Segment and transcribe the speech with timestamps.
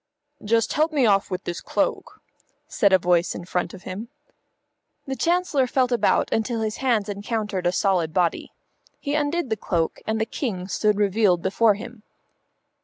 [0.43, 2.21] "Just help me off with this cloak,"
[2.67, 4.09] said a voice in front of him.
[5.05, 8.51] The Chancellor felt about until his hands encountered a solid body.
[8.99, 12.01] He undid the cloak and the King stood revealed before him.